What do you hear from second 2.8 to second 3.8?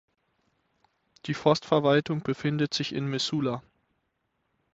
in Missoula.